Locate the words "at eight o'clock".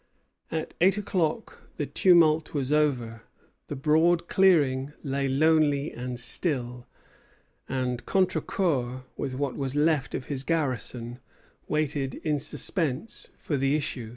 0.51-1.69